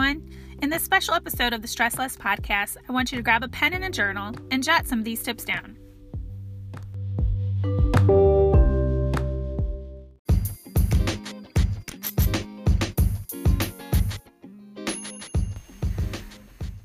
everyone. 0.00 0.30
In 0.62 0.70
this 0.70 0.82
special 0.82 1.12
episode 1.12 1.52
of 1.52 1.60
the 1.60 1.68
Stress 1.68 1.98
Less 1.98 2.16
podcast, 2.16 2.78
I 2.88 2.92
want 2.92 3.12
you 3.12 3.16
to 3.16 3.22
grab 3.22 3.42
a 3.42 3.48
pen 3.48 3.74
and 3.74 3.84
a 3.84 3.90
journal 3.90 4.34
and 4.50 4.62
jot 4.62 4.86
some 4.86 4.98
of 4.98 5.04
these 5.04 5.22
tips 5.22 5.44
down. 5.44 5.76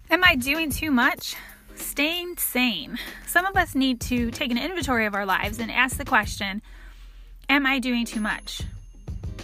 Am 0.09 0.23
I 0.23 0.35
doing 0.35 0.69
too 0.69 0.91
much? 0.91 1.35
Staying 1.75 2.35
sane. 2.37 2.99
Some 3.27 3.45
of 3.45 3.55
us 3.55 3.75
need 3.75 4.01
to 4.01 4.29
take 4.31 4.51
an 4.51 4.57
inventory 4.57 5.05
of 5.05 5.15
our 5.15 5.25
lives 5.25 5.59
and 5.59 5.71
ask 5.71 5.97
the 5.97 6.05
question 6.05 6.61
Am 7.47 7.65
I 7.65 7.79
doing 7.79 8.05
too 8.05 8.19
much? 8.19 8.61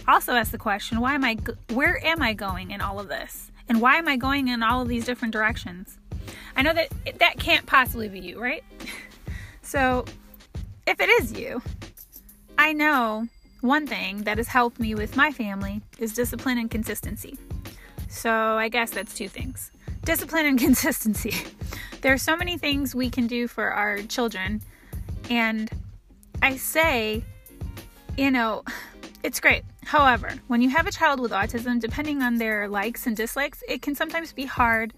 Also 0.06 0.32
ask 0.32 0.50
the 0.50 0.58
question 0.58 1.00
Why 1.00 1.14
am 1.14 1.24
I, 1.24 1.38
where 1.70 2.04
am 2.04 2.20
I 2.20 2.34
going 2.34 2.70
in 2.70 2.82
all 2.82 3.00
of 3.00 3.08
this? 3.08 3.51
And 3.68 3.80
why 3.80 3.96
am 3.96 4.08
I 4.08 4.16
going 4.16 4.48
in 4.48 4.62
all 4.62 4.82
of 4.82 4.88
these 4.88 5.04
different 5.04 5.32
directions? 5.32 5.98
I 6.56 6.62
know 6.62 6.74
that 6.74 6.88
that 7.18 7.38
can't 7.38 7.66
possibly 7.66 8.08
be 8.08 8.20
you, 8.20 8.40
right? 8.40 8.64
so, 9.62 10.04
if 10.86 11.00
it 11.00 11.08
is 11.08 11.32
you, 11.32 11.62
I 12.58 12.72
know 12.72 13.28
one 13.60 13.86
thing 13.86 14.24
that 14.24 14.38
has 14.38 14.48
helped 14.48 14.78
me 14.78 14.94
with 14.94 15.16
my 15.16 15.30
family 15.30 15.82
is 15.98 16.12
discipline 16.12 16.58
and 16.58 16.70
consistency. 16.70 17.38
So, 18.08 18.30
I 18.30 18.68
guess 18.68 18.90
that's 18.90 19.14
two 19.14 19.28
things 19.28 19.70
discipline 20.04 20.46
and 20.46 20.58
consistency. 20.58 21.34
There 22.02 22.12
are 22.12 22.18
so 22.18 22.36
many 22.36 22.58
things 22.58 22.94
we 22.94 23.08
can 23.08 23.26
do 23.26 23.46
for 23.46 23.70
our 23.70 24.02
children, 24.02 24.60
and 25.30 25.70
I 26.42 26.56
say, 26.56 27.24
you 28.16 28.30
know, 28.30 28.64
it's 29.22 29.40
great. 29.40 29.62
However, 29.84 30.32
when 30.46 30.62
you 30.62 30.70
have 30.70 30.86
a 30.86 30.92
child 30.92 31.20
with 31.20 31.32
autism, 31.32 31.80
depending 31.80 32.22
on 32.22 32.36
their 32.36 32.68
likes 32.68 33.06
and 33.06 33.16
dislikes, 33.16 33.62
it 33.68 33.82
can 33.82 33.94
sometimes 33.94 34.32
be 34.32 34.44
hard 34.44 34.94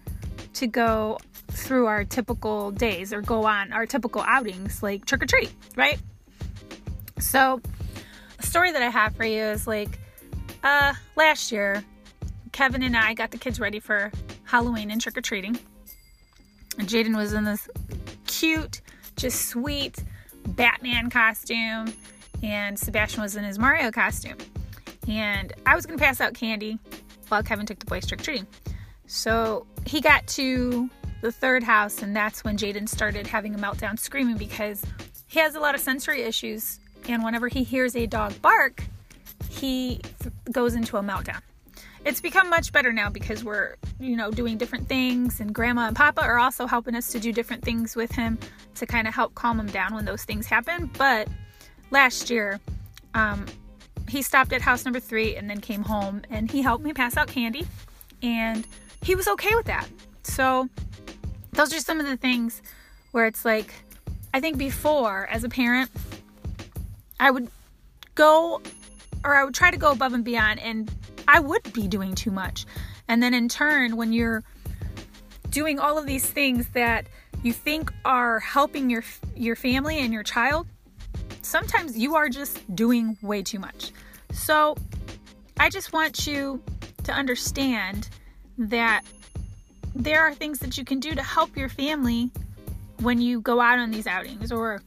to 0.53 0.67
go 0.67 1.17
through 1.49 1.87
our 1.87 2.03
typical 2.03 2.71
days 2.71 3.11
or 3.11 3.21
go 3.21 3.45
on 3.45 3.73
our 3.73 3.85
typical 3.85 4.21
outings 4.21 4.81
like 4.81 5.05
trick 5.05 5.23
or 5.23 5.25
treat, 5.25 5.51
right? 5.75 5.99
So, 7.19 7.61
a 8.39 8.43
story 8.43 8.71
that 8.71 8.81
I 8.81 8.89
have 8.89 9.15
for 9.15 9.25
you 9.25 9.41
is 9.41 9.67
like 9.67 9.99
uh 10.63 10.93
last 11.15 11.51
year 11.51 11.83
Kevin 12.51 12.83
and 12.83 12.95
I 12.95 13.13
got 13.13 13.31
the 13.31 13.37
kids 13.37 13.59
ready 13.59 13.79
for 13.79 14.11
Halloween 14.45 14.89
and 14.91 15.01
trick 15.01 15.17
or 15.17 15.21
treating. 15.21 15.59
And 16.77 16.87
Jaden 16.87 17.15
was 17.15 17.33
in 17.33 17.43
this 17.43 17.67
cute, 18.27 18.79
just 19.17 19.49
sweet 19.49 20.01
Batman 20.47 21.09
costume, 21.09 21.93
and 22.43 22.79
Sebastian 22.79 23.23
was 23.23 23.35
in 23.35 23.43
his 23.43 23.59
Mario 23.59 23.91
costume. 23.91 24.37
And 25.09 25.53
I 25.65 25.75
was 25.75 25.85
going 25.85 25.97
to 25.97 26.03
pass 26.03 26.21
out 26.21 26.33
candy 26.33 26.79
while 27.27 27.43
Kevin 27.43 27.65
took 27.65 27.79
the 27.79 27.85
boys 27.85 28.05
trick 28.05 28.21
treating. 28.21 28.47
So 29.07 29.67
he 29.85 30.01
got 30.01 30.25
to 30.27 30.89
the 31.21 31.31
third 31.31 31.63
house, 31.63 32.01
and 32.01 32.15
that's 32.15 32.43
when 32.43 32.57
Jaden 32.57 32.89
started 32.89 33.27
having 33.27 33.55
a 33.55 33.57
meltdown 33.57 33.99
screaming 33.99 34.37
because 34.37 34.83
he 35.27 35.39
has 35.39 35.55
a 35.55 35.59
lot 35.59 35.75
of 35.75 35.81
sensory 35.81 36.23
issues. 36.23 36.79
And 37.07 37.23
whenever 37.23 37.47
he 37.47 37.63
hears 37.63 37.95
a 37.95 38.07
dog 38.07 38.39
bark, 38.41 38.83
he 39.49 40.01
goes 40.51 40.75
into 40.75 40.97
a 40.97 41.01
meltdown 41.01 41.41
it's 42.05 42.21
become 42.21 42.49
much 42.49 42.71
better 42.71 42.93
now 42.93 43.09
because 43.09 43.43
we're 43.43 43.75
you 43.99 44.15
know 44.15 44.31
doing 44.31 44.57
different 44.57 44.87
things 44.87 45.39
and 45.39 45.53
grandma 45.53 45.87
and 45.87 45.95
papa 45.95 46.21
are 46.21 46.37
also 46.37 46.67
helping 46.67 46.95
us 46.95 47.11
to 47.11 47.19
do 47.19 47.33
different 47.33 47.63
things 47.63 47.95
with 47.95 48.11
him 48.11 48.37
to 48.75 48.85
kind 48.85 49.07
of 49.07 49.13
help 49.13 49.33
calm 49.35 49.59
him 49.59 49.67
down 49.67 49.93
when 49.93 50.05
those 50.05 50.23
things 50.23 50.45
happen 50.45 50.89
but 50.97 51.27
last 51.91 52.29
year 52.29 52.59
um, 53.15 53.45
he 54.07 54.21
stopped 54.21 54.53
at 54.53 54.61
house 54.61 54.85
number 54.85 54.99
three 54.99 55.35
and 55.35 55.49
then 55.49 55.59
came 55.59 55.83
home 55.83 56.21
and 56.29 56.51
he 56.51 56.61
helped 56.61 56.83
me 56.83 56.93
pass 56.93 57.17
out 57.17 57.27
candy 57.27 57.65
and 58.21 58.67
he 59.01 59.15
was 59.15 59.27
okay 59.27 59.53
with 59.55 59.65
that 59.65 59.87
so 60.23 60.69
those 61.53 61.73
are 61.73 61.79
some 61.79 61.99
of 61.99 62.05
the 62.05 62.17
things 62.17 62.61
where 63.11 63.25
it's 63.25 63.45
like 63.45 63.73
i 64.33 64.39
think 64.39 64.57
before 64.57 65.27
as 65.27 65.43
a 65.43 65.49
parent 65.49 65.89
i 67.19 67.31
would 67.31 67.49
go 68.15 68.61
or 69.23 69.35
i 69.35 69.43
would 69.43 69.55
try 69.55 69.71
to 69.71 69.77
go 69.77 69.91
above 69.91 70.13
and 70.13 70.23
beyond 70.23 70.59
and 70.59 70.91
I 71.27 71.39
would 71.39 71.73
be 71.73 71.87
doing 71.87 72.15
too 72.15 72.31
much. 72.31 72.65
And 73.07 73.21
then 73.21 73.33
in 73.33 73.49
turn, 73.49 73.97
when 73.97 74.13
you're 74.13 74.43
doing 75.49 75.79
all 75.79 75.97
of 75.97 76.05
these 76.05 76.25
things 76.25 76.67
that 76.69 77.07
you 77.43 77.53
think 77.53 77.91
are 78.03 78.39
helping 78.39 78.89
your 78.89 79.03
your 79.35 79.55
family 79.55 79.99
and 79.99 80.13
your 80.13 80.23
child, 80.23 80.67
sometimes 81.41 81.97
you 81.97 82.15
are 82.15 82.29
just 82.29 82.75
doing 82.75 83.17
way 83.21 83.41
too 83.41 83.59
much. 83.59 83.91
So, 84.35 84.75
I 85.59 85.69
just 85.69 85.93
want 85.93 86.27
you 86.27 86.61
to 87.03 87.11
understand 87.11 88.09
that 88.57 89.01
there 89.95 90.21
are 90.21 90.33
things 90.33 90.59
that 90.59 90.77
you 90.77 90.83
can 90.83 90.99
do 90.99 91.15
to 91.15 91.23
help 91.23 91.55
your 91.55 91.69
family 91.69 92.29
when 92.99 93.21
you 93.21 93.39
go 93.39 93.61
out 93.61 93.79
on 93.79 93.91
these 93.91 94.07
outings 94.07 94.51
or 94.51 94.81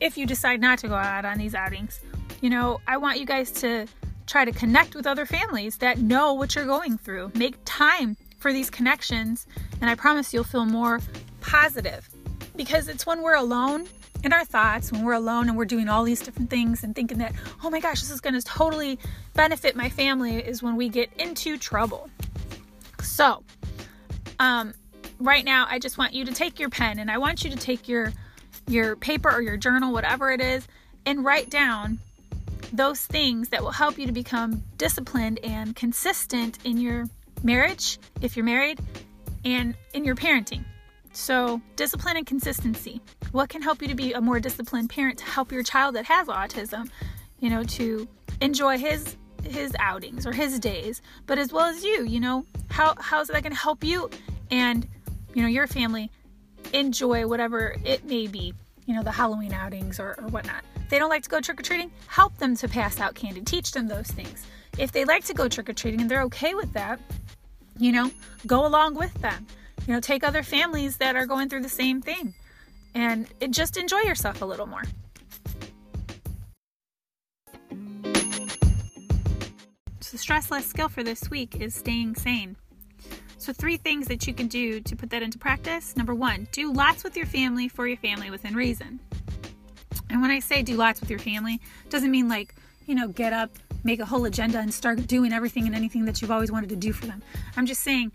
if 0.00 0.18
you 0.18 0.26
decide 0.26 0.60
not 0.60 0.78
to 0.80 0.88
go 0.88 0.94
out 0.94 1.24
on 1.24 1.38
these 1.38 1.54
outings. 1.54 2.00
You 2.42 2.50
know, 2.50 2.80
I 2.86 2.98
want 2.98 3.18
you 3.18 3.24
guys 3.24 3.50
to 3.62 3.86
try 4.26 4.44
to 4.44 4.52
connect 4.52 4.94
with 4.94 5.06
other 5.06 5.24
families 5.24 5.78
that 5.78 5.98
know 5.98 6.34
what 6.34 6.54
you're 6.54 6.66
going 6.66 6.98
through. 6.98 7.32
Make 7.34 7.56
time 7.64 8.16
for 8.38 8.52
these 8.52 8.68
connections, 8.68 9.46
and 9.80 9.88
I 9.88 9.94
promise 9.94 10.34
you'll 10.34 10.44
feel 10.44 10.66
more 10.66 11.00
positive 11.40 12.08
because 12.56 12.88
it's 12.88 13.06
when 13.06 13.22
we're 13.22 13.34
alone 13.34 13.86
in 14.24 14.32
our 14.32 14.44
thoughts, 14.44 14.92
when 14.92 15.04
we're 15.04 15.14
alone 15.14 15.48
and 15.48 15.56
we're 15.56 15.64
doing 15.64 15.88
all 15.88 16.04
these 16.04 16.20
different 16.20 16.50
things 16.50 16.84
and 16.84 16.94
thinking 16.94 17.18
that, 17.18 17.32
oh 17.64 17.70
my 17.70 17.80
gosh, 17.80 18.00
this 18.00 18.10
is 18.10 18.20
going 18.20 18.34
to 18.34 18.42
totally 18.42 18.98
benefit 19.34 19.74
my 19.74 19.88
family, 19.88 20.36
is 20.36 20.62
when 20.62 20.76
we 20.76 20.88
get 20.88 21.10
into 21.18 21.58
trouble. 21.58 22.08
So, 23.02 23.42
um, 24.38 24.74
right 25.18 25.44
now, 25.44 25.66
I 25.68 25.78
just 25.78 25.98
want 25.98 26.12
you 26.12 26.24
to 26.24 26.32
take 26.32 26.60
your 26.60 26.68
pen 26.68 26.98
and 26.98 27.10
I 27.10 27.18
want 27.18 27.44
you 27.44 27.50
to 27.50 27.56
take 27.56 27.88
your 27.88 28.12
your 28.68 28.94
paper 28.94 29.28
or 29.28 29.42
your 29.42 29.56
journal, 29.56 29.92
whatever 29.92 30.30
it 30.30 30.40
is, 30.40 30.66
and 31.04 31.24
write 31.24 31.50
down 31.50 31.98
those 32.72 33.04
things 33.04 33.48
that 33.48 33.62
will 33.62 33.72
help 33.72 33.98
you 33.98 34.06
to 34.06 34.12
become 34.12 34.62
disciplined 34.78 35.40
and 35.42 35.74
consistent 35.74 36.58
in 36.64 36.78
your 36.78 37.08
marriage, 37.42 37.98
if 38.20 38.36
you're 38.36 38.44
married, 38.44 38.78
and 39.44 39.74
in 39.94 40.04
your 40.04 40.14
parenting. 40.14 40.64
So, 41.12 41.60
discipline 41.76 42.16
and 42.16 42.26
consistency. 42.26 43.00
What 43.32 43.48
can 43.48 43.62
help 43.62 43.82
you 43.82 43.88
to 43.88 43.94
be 43.94 44.12
a 44.12 44.20
more 44.20 44.40
disciplined 44.40 44.90
parent 44.90 45.18
to 45.18 45.24
help 45.24 45.52
your 45.52 45.62
child 45.62 45.94
that 45.94 46.06
has 46.06 46.28
autism, 46.28 46.88
you 47.38 47.50
know, 47.50 47.64
to 47.64 48.08
enjoy 48.40 48.78
his 48.78 49.16
his 49.44 49.74
outings 49.80 50.24
or 50.24 50.32
his 50.32 50.60
days, 50.60 51.02
but 51.26 51.36
as 51.36 51.52
well 51.52 51.66
as 51.66 51.82
you, 51.84 52.04
you 52.04 52.20
know, 52.20 52.46
how 52.70 52.94
how's 52.98 53.28
that 53.28 53.42
going 53.42 53.52
to 53.52 53.58
help 53.58 53.84
you 53.84 54.08
and 54.50 54.86
you 55.34 55.42
know 55.42 55.48
your 55.48 55.66
family 55.66 56.10
enjoy 56.72 57.26
whatever 57.26 57.76
it 57.84 58.04
may 58.04 58.26
be, 58.26 58.54
you 58.86 58.94
know, 58.94 59.02
the 59.02 59.10
Halloween 59.10 59.52
outings 59.52 59.98
or, 60.00 60.14
or 60.18 60.28
whatnot 60.28 60.64
they 60.92 60.98
don't 60.98 61.08
like 61.08 61.22
to 61.22 61.30
go 61.30 61.40
trick 61.40 61.58
or 61.58 61.62
treating, 61.62 61.90
help 62.06 62.36
them 62.36 62.54
to 62.54 62.68
pass 62.68 63.00
out 63.00 63.14
candy. 63.14 63.40
Teach 63.40 63.72
them 63.72 63.88
those 63.88 64.08
things. 64.08 64.46
If 64.76 64.92
they 64.92 65.06
like 65.06 65.24
to 65.24 65.32
go 65.32 65.48
trick 65.48 65.70
or 65.70 65.72
treating 65.72 66.02
and 66.02 66.10
they're 66.10 66.20
okay 66.24 66.54
with 66.54 66.70
that, 66.74 67.00
you 67.78 67.92
know, 67.92 68.10
go 68.46 68.66
along 68.66 68.96
with 68.96 69.14
them. 69.22 69.46
You 69.86 69.94
know, 69.94 70.00
take 70.00 70.22
other 70.22 70.42
families 70.42 70.98
that 70.98 71.16
are 71.16 71.26
going 71.26 71.48
through 71.48 71.62
the 71.62 71.68
same 71.68 72.00
thing 72.00 72.34
and 72.94 73.26
just 73.50 73.76
enjoy 73.76 74.00
yourself 74.00 74.42
a 74.42 74.44
little 74.44 74.66
more. 74.66 74.82
So, 80.00 80.16
stress 80.18 80.50
less 80.50 80.66
skill 80.66 80.88
for 80.88 81.02
this 81.02 81.30
week 81.30 81.56
is 81.60 81.74
staying 81.74 82.16
sane. 82.16 82.56
So, 83.38 83.52
three 83.52 83.76
things 83.76 84.06
that 84.08 84.26
you 84.26 84.34
can 84.34 84.46
do 84.46 84.80
to 84.80 84.94
put 84.94 85.10
that 85.10 85.22
into 85.22 85.38
practice. 85.38 85.96
Number 85.96 86.14
one, 86.14 86.46
do 86.52 86.72
lots 86.72 87.02
with 87.02 87.16
your 87.16 87.26
family 87.26 87.66
for 87.66 87.88
your 87.88 87.96
family 87.96 88.30
within 88.30 88.54
reason. 88.54 89.00
And 90.10 90.20
when 90.20 90.30
I 90.30 90.38
say 90.40 90.62
do 90.62 90.76
lots 90.76 91.00
with 91.00 91.08
your 91.08 91.18
family, 91.18 91.60
doesn't 91.88 92.10
mean 92.10 92.28
like, 92.28 92.54
you 92.86 92.94
know, 92.94 93.08
get 93.08 93.32
up, 93.32 93.50
make 93.84 93.98
a 94.00 94.04
whole 94.04 94.26
agenda 94.26 94.58
and 94.58 94.72
start 94.72 95.06
doing 95.06 95.32
everything 95.32 95.66
and 95.66 95.74
anything 95.74 96.04
that 96.04 96.20
you've 96.20 96.30
always 96.30 96.52
wanted 96.52 96.68
to 96.68 96.76
do 96.76 96.92
for 96.92 97.06
them. 97.06 97.22
I'm 97.56 97.66
just 97.66 97.80
saying 97.80 98.12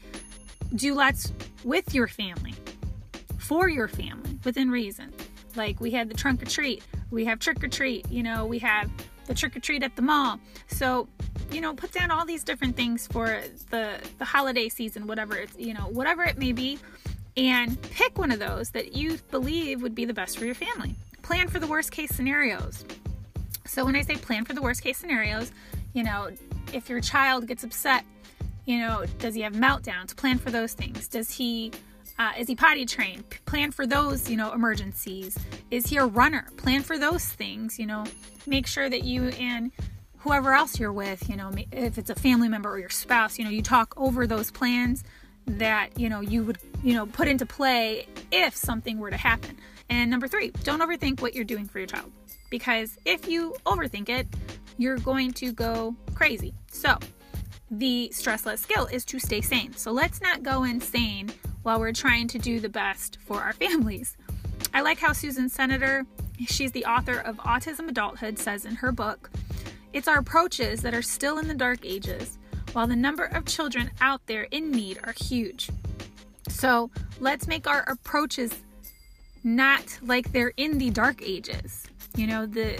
do 0.75 0.93
lots 0.93 1.31
with 1.63 1.93
your 1.93 2.07
family, 2.07 2.53
for 3.37 3.69
your 3.69 3.87
family, 3.87 4.39
within 4.43 4.69
reason. 4.69 5.13
Like 5.55 5.79
we 5.79 5.91
had 5.91 6.09
the 6.09 6.13
trunk 6.13 6.41
or 6.41 6.45
treat, 6.45 6.83
we 7.11 7.25
have 7.25 7.39
trick 7.39 7.63
or 7.63 7.67
treat, 7.67 8.09
you 8.11 8.23
know, 8.23 8.45
we 8.45 8.59
have 8.59 8.89
the 9.25 9.33
trick 9.33 9.55
or 9.55 9.59
treat 9.59 9.83
at 9.83 9.95
the 9.95 10.01
mall. 10.01 10.39
So, 10.67 11.07
you 11.51 11.61
know, 11.61 11.73
put 11.73 11.91
down 11.91 12.11
all 12.11 12.25
these 12.25 12.43
different 12.43 12.75
things 12.75 13.07
for 13.07 13.41
the 13.71 13.99
the 14.17 14.25
holiday 14.25 14.69
season, 14.69 15.07
whatever 15.07 15.35
it's, 15.35 15.57
you 15.57 15.73
know, 15.73 15.87
whatever 15.89 16.23
it 16.23 16.37
may 16.37 16.51
be, 16.51 16.77
and 17.35 17.81
pick 17.81 18.17
one 18.17 18.31
of 18.31 18.39
those 18.39 18.71
that 18.71 18.93
you 18.93 19.17
believe 19.31 19.81
would 19.81 19.95
be 19.95 20.05
the 20.05 20.13
best 20.13 20.37
for 20.37 20.45
your 20.45 20.55
family 20.55 20.95
plan 21.27 21.49
for 21.49 21.59
the 21.59 21.67
worst 21.67 21.91
case 21.91 22.09
scenarios. 22.15 22.85
So 23.65 23.83
when 23.83 23.97
I 23.97 24.01
say 24.01 24.15
plan 24.15 24.45
for 24.45 24.53
the 24.53 24.61
worst 24.61 24.81
case 24.81 24.97
scenarios, 24.97 25.51
you 25.91 26.03
know, 26.03 26.29
if 26.71 26.89
your 26.89 27.01
child 27.01 27.47
gets 27.47 27.65
upset, 27.65 28.05
you 28.67 28.79
know, 28.79 29.05
does 29.17 29.33
he 29.33 29.41
have 29.41 29.53
meltdowns? 29.53 30.15
Plan 30.15 30.37
for 30.37 30.51
those 30.51 30.73
things. 30.73 31.07
Does 31.07 31.31
he 31.31 31.71
uh, 32.19 32.33
is 32.37 32.47
he 32.47 32.55
potty 32.55 32.85
trained? 32.85 33.23
Plan 33.45 33.71
for 33.71 33.87
those, 33.87 34.29
you 34.29 34.35
know, 34.35 34.51
emergencies. 34.51 35.37
Is 35.71 35.87
he 35.87 35.97
a 35.97 36.05
runner? 36.05 36.47
Plan 36.57 36.83
for 36.83 36.97
those 36.97 37.23
things. 37.25 37.79
You 37.79 37.85
know, 37.85 38.03
make 38.45 38.67
sure 38.67 38.89
that 38.89 39.03
you 39.03 39.29
and 39.29 39.71
whoever 40.19 40.53
else 40.53 40.79
you're 40.79 40.91
with, 40.91 41.29
you 41.29 41.37
know, 41.37 41.51
if 41.71 41.97
it's 41.97 42.09
a 42.09 42.15
family 42.15 42.49
member 42.49 42.69
or 42.69 42.77
your 42.77 42.89
spouse, 42.89 43.39
you 43.39 43.45
know, 43.45 43.51
you 43.51 43.61
talk 43.61 43.93
over 43.95 44.27
those 44.27 44.51
plans 44.51 45.03
that, 45.45 45.97
you 45.97 46.09
know, 46.09 46.19
you 46.19 46.43
would, 46.43 46.57
you 46.83 46.93
know, 46.93 47.05
put 47.05 47.29
into 47.29 47.45
play 47.45 48.05
if 48.31 48.53
something 48.53 48.99
were 48.99 49.11
to 49.11 49.17
happen. 49.17 49.57
And 49.89 50.11
number 50.11 50.27
three, 50.27 50.49
don't 50.63 50.81
overthink 50.81 51.21
what 51.21 51.33
you're 51.33 51.45
doing 51.45 51.65
for 51.65 51.77
your 51.77 51.87
child 51.87 52.11
because 52.49 52.97
if 53.05 53.29
you 53.29 53.55
overthink 53.65 54.09
it, 54.09 54.27
you're 54.77 54.97
going 54.97 55.31
to 55.33 55.53
go 55.53 55.95
crazy. 56.13 56.53
So, 56.69 56.97
the 57.69 58.09
stress 58.11 58.45
less 58.45 58.61
skill 58.61 58.85
is 58.85 59.03
to 59.05 59.19
stay 59.19 59.41
sane. 59.41 59.73
So, 59.73 59.91
let's 59.91 60.21
not 60.21 60.43
go 60.43 60.63
insane 60.63 61.29
while 61.63 61.79
we're 61.79 61.93
trying 61.93 62.27
to 62.29 62.39
do 62.39 62.59
the 62.59 62.69
best 62.69 63.17
for 63.25 63.41
our 63.41 63.53
families. 63.63 64.15
I 64.73 64.81
like 64.81 64.99
how 64.99 65.13
Susan 65.13 65.49
Senator, 65.49 66.05
she's 66.47 66.71
the 66.71 66.85
author 66.85 67.19
of 67.19 67.37
Autism 67.37 67.89
Adulthood, 67.89 68.39
says 68.39 68.65
in 68.65 68.75
her 68.75 68.91
book 68.91 69.29
it's 69.93 70.07
our 70.07 70.19
approaches 70.19 70.81
that 70.81 70.93
are 70.93 71.01
still 71.01 71.39
in 71.39 71.47
the 71.47 71.53
dark 71.53 71.79
ages, 71.83 72.37
while 72.73 72.87
the 72.87 72.95
number 72.95 73.25
of 73.25 73.45
children 73.45 73.89
out 74.01 74.21
there 74.27 74.43
in 74.51 74.71
need 74.71 74.99
are 75.03 75.13
huge. 75.13 75.69
So, 76.49 76.91
let's 77.19 77.47
make 77.47 77.67
our 77.67 77.81
approaches 77.89 78.53
not 79.43 79.99
like 80.01 80.31
they're 80.31 80.53
in 80.57 80.77
the 80.77 80.89
dark 80.89 81.21
ages. 81.21 81.85
You 82.15 82.27
know, 82.27 82.45
the 82.45 82.79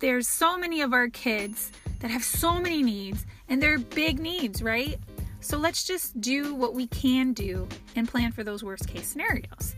there's 0.00 0.26
so 0.26 0.58
many 0.58 0.80
of 0.80 0.92
our 0.92 1.08
kids 1.08 1.70
that 2.02 2.10
have 2.10 2.22
so 2.22 2.60
many 2.60 2.82
needs 2.82 3.24
and 3.48 3.62
they're 3.62 3.78
big 3.78 4.18
needs, 4.18 4.62
right? 4.62 4.98
So 5.40 5.56
let's 5.56 5.84
just 5.84 6.20
do 6.20 6.54
what 6.54 6.74
we 6.74 6.86
can 6.88 7.32
do 7.32 7.66
and 7.96 8.06
plan 8.06 8.32
for 8.32 8.44
those 8.44 8.62
worst 8.62 8.86
case 8.86 9.06
scenarios. 9.06 9.74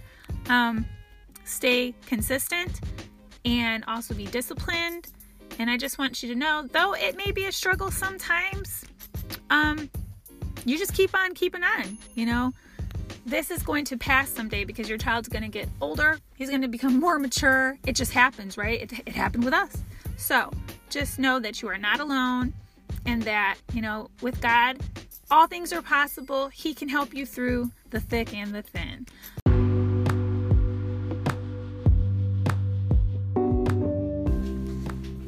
Um, 0.48 0.86
stay 1.44 1.94
consistent 2.06 2.80
and 3.44 3.84
also 3.86 4.14
be 4.14 4.26
disciplined. 4.26 5.08
And 5.58 5.70
I 5.70 5.76
just 5.76 5.98
want 5.98 6.22
you 6.22 6.30
to 6.30 6.34
know, 6.34 6.66
though 6.72 6.94
it 6.94 7.16
may 7.16 7.30
be 7.30 7.44
a 7.44 7.52
struggle 7.52 7.90
sometimes, 7.90 8.84
um, 9.50 9.88
you 10.64 10.78
just 10.78 10.94
keep 10.94 11.14
on 11.14 11.34
keeping 11.34 11.62
on, 11.62 11.98
you 12.14 12.26
know 12.26 12.52
this 13.26 13.50
is 13.50 13.62
going 13.62 13.84
to 13.86 13.96
pass 13.96 14.28
someday 14.28 14.64
because 14.64 14.88
your 14.88 14.98
child's 14.98 15.28
going 15.28 15.42
to 15.42 15.48
get 15.48 15.68
older. 15.80 16.18
He's 16.34 16.50
going 16.50 16.62
to 16.62 16.68
become 16.68 17.00
more 17.00 17.18
mature. 17.18 17.78
It 17.86 17.96
just 17.96 18.12
happens, 18.12 18.58
right? 18.58 18.82
It, 18.82 18.92
it 19.06 19.14
happened 19.14 19.44
with 19.44 19.54
us. 19.54 19.76
So 20.16 20.50
just 20.94 21.18
know 21.18 21.40
that 21.40 21.60
you 21.60 21.66
are 21.66 21.76
not 21.76 21.98
alone 21.98 22.52
and 23.04 23.20
that, 23.22 23.56
you 23.72 23.82
know, 23.82 24.08
with 24.22 24.40
God, 24.40 24.78
all 25.28 25.48
things 25.48 25.72
are 25.72 25.82
possible. 25.82 26.46
He 26.50 26.72
can 26.72 26.88
help 26.88 27.12
you 27.12 27.26
through 27.26 27.72
the 27.90 27.98
thick 27.98 28.32
and 28.32 28.54
the 28.54 28.62
thin. 28.62 29.04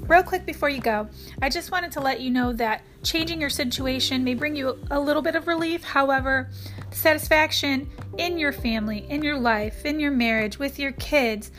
Real 0.06 0.22
quick 0.22 0.46
before 0.46 0.68
you 0.68 0.80
go, 0.80 1.08
I 1.42 1.48
just 1.48 1.72
wanted 1.72 1.90
to 1.92 2.00
let 2.00 2.20
you 2.20 2.30
know 2.30 2.52
that 2.52 2.82
changing 3.02 3.40
your 3.40 3.50
situation 3.50 4.22
may 4.22 4.34
bring 4.34 4.54
you 4.54 4.78
a 4.92 5.00
little 5.00 5.20
bit 5.20 5.34
of 5.34 5.48
relief. 5.48 5.82
However, 5.82 6.48
satisfaction 6.92 7.90
in 8.18 8.38
your 8.38 8.52
family, 8.52 9.04
in 9.08 9.20
your 9.20 9.36
life, 9.36 9.84
in 9.84 9.98
your 9.98 10.12
marriage, 10.12 10.60
with 10.60 10.78
your 10.78 10.92
kids, 10.92 11.50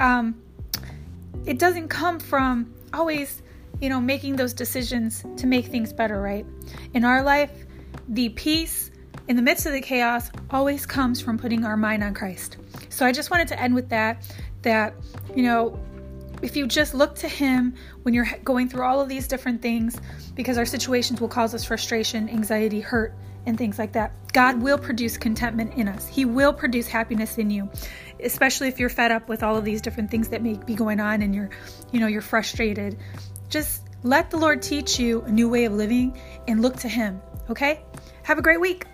um, 0.00 0.42
it 1.46 1.60
doesn't 1.60 1.86
come 1.86 2.18
from 2.18 2.74
always, 2.92 3.40
you 3.82 3.88
know, 3.88 4.00
making 4.00 4.36
those 4.36 4.54
decisions 4.54 5.24
to 5.36 5.46
make 5.46 5.66
things 5.66 5.92
better, 5.92 6.22
right? 6.22 6.46
In 6.94 7.04
our 7.04 7.22
life, 7.22 7.50
the 8.08 8.28
peace 8.28 8.92
in 9.26 9.34
the 9.34 9.42
midst 9.42 9.66
of 9.66 9.72
the 9.72 9.80
chaos 9.80 10.30
always 10.50 10.86
comes 10.86 11.20
from 11.20 11.36
putting 11.36 11.64
our 11.64 11.76
mind 11.76 12.04
on 12.04 12.14
Christ. 12.14 12.58
So 12.90 13.04
I 13.04 13.10
just 13.10 13.32
wanted 13.32 13.48
to 13.48 13.60
end 13.60 13.74
with 13.74 13.88
that 13.88 14.24
that, 14.62 14.94
you 15.34 15.42
know, 15.42 15.78
if 16.42 16.54
you 16.56 16.68
just 16.68 16.94
look 16.94 17.16
to 17.16 17.28
Him 17.28 17.74
when 18.04 18.14
you're 18.14 18.28
going 18.44 18.68
through 18.68 18.84
all 18.84 19.00
of 19.00 19.08
these 19.08 19.26
different 19.26 19.60
things, 19.60 20.00
because 20.36 20.58
our 20.58 20.66
situations 20.66 21.20
will 21.20 21.28
cause 21.28 21.52
us 21.52 21.64
frustration, 21.64 22.28
anxiety, 22.28 22.80
hurt, 22.80 23.16
and 23.46 23.58
things 23.58 23.80
like 23.80 23.92
that, 23.92 24.12
God 24.32 24.62
will 24.62 24.78
produce 24.78 25.16
contentment 25.16 25.74
in 25.74 25.88
us. 25.88 26.06
He 26.06 26.24
will 26.24 26.52
produce 26.52 26.86
happiness 26.86 27.36
in 27.38 27.50
you, 27.50 27.68
especially 28.20 28.68
if 28.68 28.78
you're 28.78 28.88
fed 28.88 29.10
up 29.10 29.28
with 29.28 29.42
all 29.42 29.56
of 29.56 29.64
these 29.64 29.82
different 29.82 30.10
things 30.10 30.28
that 30.28 30.40
may 30.40 30.54
be 30.54 30.74
going 30.74 31.00
on 31.00 31.22
and 31.22 31.34
you're, 31.34 31.50
you 31.90 31.98
know, 31.98 32.06
you're 32.06 32.22
frustrated. 32.22 32.96
Just 33.52 33.82
let 34.02 34.30
the 34.30 34.38
Lord 34.38 34.62
teach 34.62 34.98
you 34.98 35.20
a 35.20 35.30
new 35.30 35.46
way 35.46 35.66
of 35.66 35.74
living 35.74 36.18
and 36.48 36.62
look 36.62 36.76
to 36.76 36.88
Him, 36.88 37.20
okay? 37.50 37.84
Have 38.22 38.38
a 38.38 38.42
great 38.42 38.62
week. 38.62 38.86